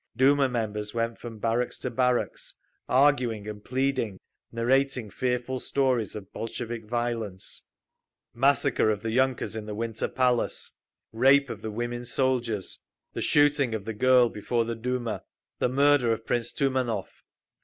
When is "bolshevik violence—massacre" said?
6.33-8.89